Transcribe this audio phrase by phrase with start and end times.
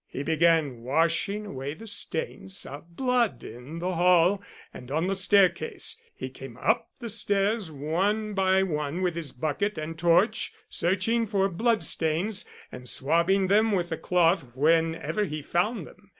[0.07, 4.41] He began washing away the stains of blood in the hall,
[4.73, 6.01] and on the staircase.
[6.15, 11.49] He came up the stairs one by one with his bucket and torch, searching for
[11.49, 16.09] blood stains, and swabbing them with the cloth whenever he found them.